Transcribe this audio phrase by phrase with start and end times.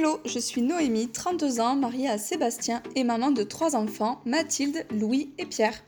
[0.00, 4.86] Hello, je suis Noémie, 32 ans, mariée à Sébastien et maman de trois enfants, Mathilde,
[4.90, 5.84] Louis et Pierre.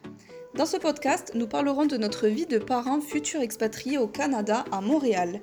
[0.54, 4.82] Dans ce podcast, nous parlerons de notre vie de parents futurs expatriés au Canada, à
[4.82, 5.40] Montréal.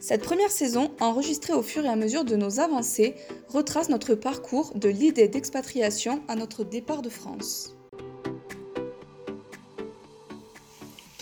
[0.00, 3.16] Cette première saison, enregistrée au fur et à mesure de nos avancées,
[3.48, 7.74] retrace notre parcours de l'idée d'expatriation à notre départ de France.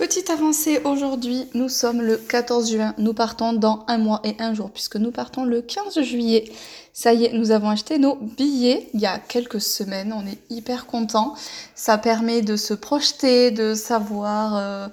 [0.03, 4.53] Petite avancée aujourd'hui, nous sommes le 14 juin, nous partons dans un mois et un
[4.53, 6.51] jour puisque nous partons le 15 juillet.
[6.93, 10.41] Ça y est, nous avons acheté nos billets il y a quelques semaines, on est
[10.51, 11.37] hyper contents.
[11.77, 14.89] Ça permet de se projeter, de savoir euh,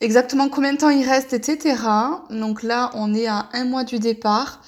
[0.00, 1.74] exactement combien de temps il reste, etc.
[2.30, 4.62] Donc là, on est à un mois du départ.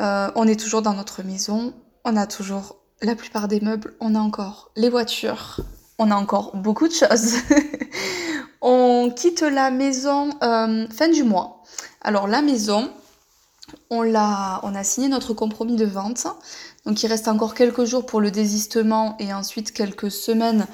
[0.00, 1.74] Euh, on est toujours dans notre maison,
[2.06, 5.60] on a toujours la plupart des meubles, on a encore les voitures,
[5.98, 7.34] on a encore beaucoup de choses.
[8.64, 11.64] On quitte la maison euh, fin du mois.
[12.00, 12.90] Alors la maison,
[13.90, 16.28] on, l'a, on a signé notre compromis de vente.
[16.86, 20.66] Donc il reste encore quelques jours pour le désistement et ensuite quelques semaines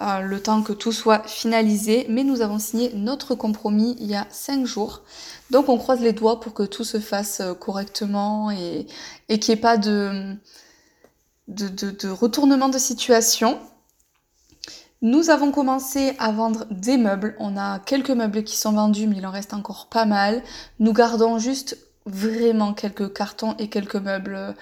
[0.00, 2.06] euh, le temps que tout soit finalisé.
[2.08, 5.02] Mais nous avons signé notre compromis il y a cinq jours.
[5.52, 8.88] Donc on croise les doigts pour que tout se fasse euh, correctement et,
[9.28, 10.34] et qu'il n'y ait pas de,
[11.46, 13.60] de, de retournement de situation.
[15.02, 17.36] Nous avons commencé à vendre des meubles.
[17.38, 20.42] On a quelques meubles qui sont vendus, mais il en reste encore pas mal.
[20.78, 24.54] Nous gardons juste vraiment quelques cartons et quelques meubles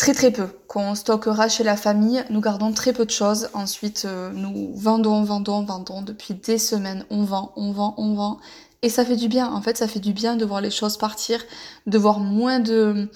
[0.00, 2.24] très très peu qu'on stockera chez la famille.
[2.30, 3.50] Nous gardons très peu de choses.
[3.52, 6.00] Ensuite, euh, nous vendons, vendons, vendons.
[6.00, 8.38] Depuis des semaines, on vend, on vend, on vend.
[8.80, 9.52] Et ça fait du bien.
[9.52, 11.44] En fait, ça fait du bien de voir les choses partir,
[11.86, 13.10] de voir moins de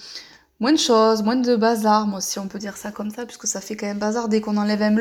[0.59, 3.47] moins de choses, moins de bazar, moi si on peut dire ça comme ça, puisque
[3.47, 4.29] ça fait quand même bazar.
[4.29, 4.91] Dès qu'on enlève un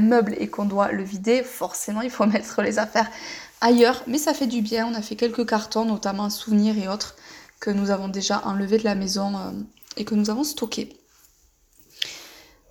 [0.00, 3.10] meuble, et qu'on doit le vider, forcément il faut mettre les affaires
[3.60, 7.16] ailleurs, mais ça fait du bien, on a fait quelques cartons, notamment souvenirs et autres,
[7.60, 9.50] que nous avons déjà enlevés de la maison euh,
[9.96, 10.96] et que nous avons stockés.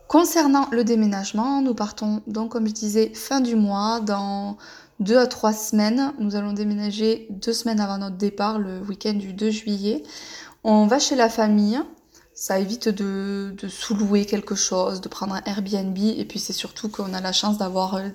[0.08, 4.58] Concernant le déménagement, nous partons donc comme je disais fin du mois, dans
[5.00, 9.32] deux à trois semaines, nous allons déménager deux semaines avant notre départ, le week-end du
[9.32, 10.04] 2 juillet.
[10.66, 11.82] On va chez la famille,
[12.42, 15.96] ça évite de, sous-louer quelque chose, de prendre un Airbnb.
[15.96, 18.10] Et puis c'est surtout qu'on a la chance d'avoir euh,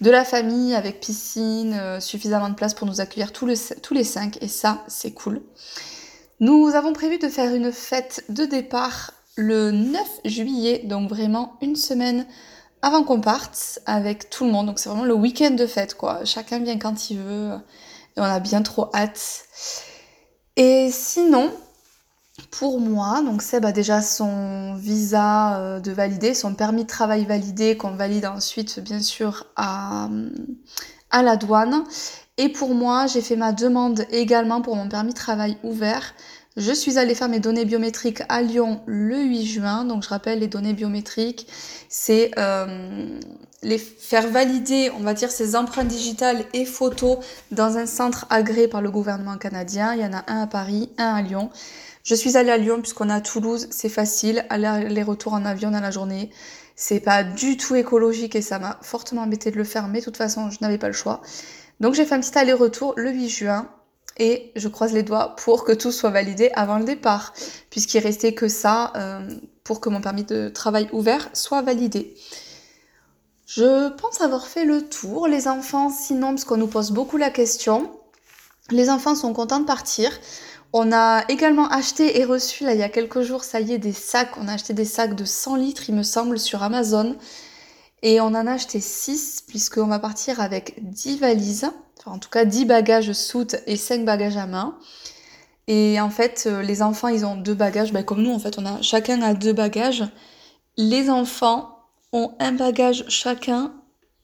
[0.00, 4.02] de la famille avec piscine, euh, suffisamment de place pour nous accueillir tous, tous les
[4.02, 4.38] cinq.
[4.42, 5.42] Et ça, c'est cool.
[6.40, 11.76] Nous avons prévu de faire une fête de départ le 9 juillet, donc vraiment une
[11.76, 12.24] semaine
[12.80, 14.68] avant qu'on parte avec tout le monde.
[14.68, 16.24] Donc c'est vraiment le week-end de fête, quoi.
[16.24, 17.52] Chacun vient quand il veut.
[18.16, 19.44] Et on a bien trop hâte.
[20.56, 21.52] Et sinon,
[22.50, 27.24] pour moi, donc Seb a déjà son visa euh, de validé, son permis de travail
[27.24, 30.08] validé qu'on valide ensuite bien sûr à,
[31.10, 31.84] à la douane.
[32.38, 36.14] Et pour moi, j'ai fait ma demande également pour mon permis de travail ouvert.
[36.56, 39.84] Je suis allée faire mes données biométriques à Lyon le 8 juin.
[39.84, 41.46] Donc je rappelle, les données biométriques,
[41.88, 43.18] c'est euh,
[43.62, 47.18] les faire valider, on va dire, ces empreintes digitales et photos
[47.52, 49.94] dans un centre agréé par le gouvernement canadien.
[49.94, 51.50] Il y en a un à Paris, un à Lyon.
[52.10, 55.78] Je suis allée à Lyon puisqu'on a à Toulouse, c'est facile, aller-retour en avion dans
[55.78, 56.30] la journée.
[56.74, 60.06] C'est pas du tout écologique et ça m'a fortement embêté de le faire, mais de
[60.06, 61.20] toute façon, je n'avais pas le choix.
[61.78, 63.68] Donc j'ai fait un petit aller-retour le 8 juin
[64.18, 67.32] et je croise les doigts pour que tout soit validé avant le départ,
[67.70, 69.32] puisqu'il restait que ça euh,
[69.62, 72.16] pour que mon permis de travail ouvert soit validé.
[73.46, 75.28] Je pense avoir fait le tour.
[75.28, 77.88] Les enfants, sinon, parce qu'on nous pose beaucoup la question,
[78.72, 80.10] les enfants sont contents de partir.
[80.72, 83.78] On a également acheté et reçu, là, il y a quelques jours, ça y est,
[83.78, 84.36] des sacs.
[84.36, 87.16] On a acheté des sacs de 100 litres, il me semble, sur Amazon.
[88.02, 91.70] Et on en a acheté 6, puisqu'on va partir avec 10 valises.
[91.98, 94.78] Enfin, en tout cas, 10 bagages soutes et 5 bagages à main.
[95.66, 97.92] Et en fait, euh, les enfants, ils ont deux bagages.
[97.92, 100.04] Ben, comme nous, en fait, on a, chacun a deux bagages.
[100.76, 101.78] Les enfants
[102.12, 103.72] ont un bagage chacun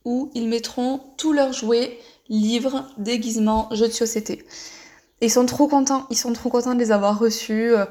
[0.05, 4.45] où ils mettront tous leurs jouets, livres, déguisements, jeux de société
[5.21, 7.75] ils sont trop contents, ils sont trop contents de les avoir reçus.
[7.75, 7.87] Euh,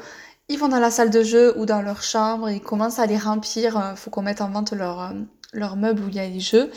[0.48, 3.18] ils vont dans la salle de jeu ou dans leur chambre, ils commencent à les
[3.18, 3.78] remplir.
[3.78, 5.10] Euh, faut qu'on mette en vente leur, euh,
[5.54, 6.72] leur meuble où il y a les jeux.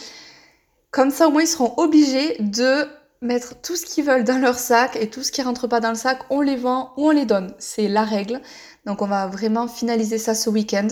[0.90, 2.86] Comme ça, au moins, ils seront obligés de
[3.20, 5.90] mettre tout ce qu'ils veulent dans leur sac et tout ce qui rentre pas dans
[5.90, 7.52] le sac, on les vend ou on les donne.
[7.58, 8.40] C'est la règle.
[8.86, 10.88] Donc, on va vraiment finaliser ça ce week-end.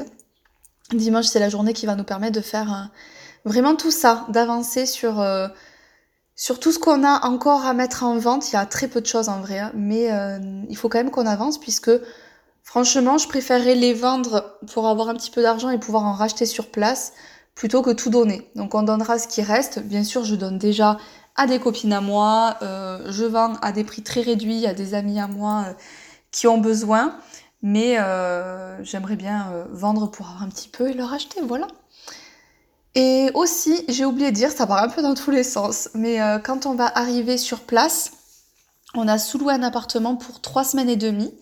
[0.92, 2.90] Dimanche, c'est la journée qui va nous permettre de faire
[3.44, 5.24] vraiment tout ça, d'avancer sur
[6.36, 9.00] sur tout ce qu'on a encore à mettre en vente, il y a très peu
[9.00, 9.72] de choses en vrai, hein.
[9.74, 10.38] mais euh,
[10.68, 11.90] il faut quand même qu'on avance puisque
[12.62, 16.44] franchement, je préférerais les vendre pour avoir un petit peu d'argent et pouvoir en racheter
[16.44, 17.14] sur place
[17.54, 18.50] plutôt que tout donner.
[18.54, 19.78] Donc on donnera ce qui reste.
[19.78, 20.98] Bien sûr, je donne déjà
[21.36, 24.92] à des copines à moi, euh, je vends à des prix très réduits à des
[24.92, 25.72] amis à moi euh,
[26.32, 27.16] qui ont besoin.
[27.62, 27.96] Mais
[28.82, 31.66] j'aimerais bien vendre pour avoir un petit peu et le racheter, voilà.
[32.96, 36.18] Et aussi, j'ai oublié de dire, ça part un peu dans tous les sens, mais
[36.42, 38.12] quand on va arriver sur place,
[38.94, 41.32] on a sous-loué un appartement pour trois semaines et demie.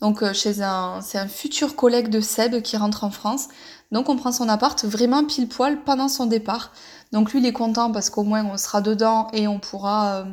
[0.00, 3.48] Donc chez un, c'est un futur collègue de Seb qui rentre en France.
[3.92, 6.72] Donc on prend son appart vraiment pile poil pendant son départ.
[7.12, 10.24] Donc lui il est content parce qu'au moins on sera dedans et on pourra, euh,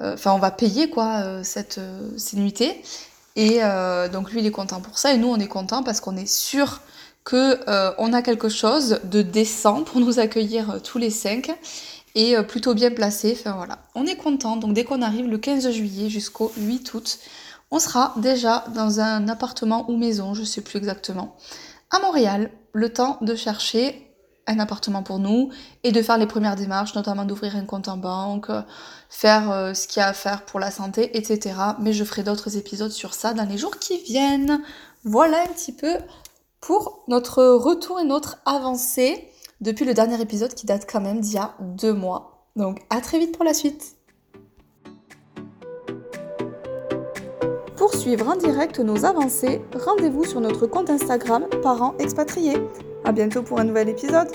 [0.00, 1.78] euh, enfin on va payer quoi euh, cette
[2.16, 2.82] ces nuitées.
[3.36, 3.60] Et
[4.12, 6.26] donc lui il est content pour ça et nous on est content parce qu'on est
[6.26, 6.80] sûr
[7.24, 7.58] que
[7.98, 11.54] on a quelque chose de décent pour nous accueillir tous les cinq
[12.14, 13.36] et plutôt bien placé.
[13.38, 14.56] Enfin voilà, on est content.
[14.56, 17.18] Donc dès qu'on arrive le 15 juillet jusqu'au 8 août,
[17.70, 21.36] on sera déjà dans un appartement ou maison, je sais plus exactement
[21.90, 24.06] à Montréal le temps de chercher
[24.46, 25.50] un appartement pour nous
[25.84, 28.50] et de faire les premières démarches, notamment d'ouvrir un compte en banque,
[29.08, 31.54] faire euh, ce qu'il y a à faire pour la santé, etc.
[31.78, 34.62] Mais je ferai d'autres épisodes sur ça dans les jours qui viennent.
[35.04, 35.96] Voilà un petit peu
[36.60, 39.28] pour notre retour et notre avancée
[39.60, 42.46] depuis le dernier épisode qui date quand même d'il y a deux mois.
[42.56, 43.96] Donc à très vite pour la suite.
[47.76, 52.62] Pour suivre en direct nos avancées, rendez-vous sur notre compte Instagram Parents Expatriés.
[53.04, 54.28] A bientôt pour un nouvel épisode